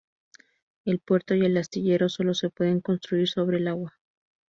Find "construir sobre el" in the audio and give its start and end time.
2.81-3.67